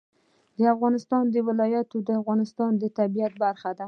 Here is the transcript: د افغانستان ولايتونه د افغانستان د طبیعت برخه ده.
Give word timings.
د 0.57 0.61
افغانستان 0.75 1.23
ولايتونه 1.49 2.03
د 2.07 2.09
افغانستان 2.21 2.71
د 2.81 2.83
طبیعت 2.97 3.33
برخه 3.43 3.69
ده. 3.77 3.79